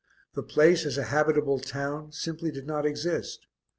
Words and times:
The 0.33 0.41
place 0.41 0.83
as 0.87 0.97
a 0.97 1.03
habitable 1.03 1.59
town 1.59 2.11
simply 2.11 2.49
did 2.49 2.65
not 2.65 2.87
exist. 2.87 3.45